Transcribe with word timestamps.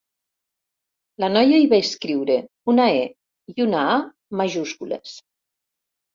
La 1.23 1.29
noia 1.33 1.59
hi 1.63 1.67
va 1.73 1.79
escriure 1.87 2.39
una 2.73 2.89
E 3.03 3.05
i 3.59 3.67
una 3.67 3.85
A 3.93 4.01
majúscules. 4.43 5.15